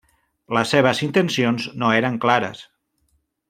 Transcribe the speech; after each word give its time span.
Les 0.57 0.71
seves 0.75 1.03
intencions 1.09 1.69
no 1.83 1.93
eren 2.01 2.19
clares. 2.27 2.67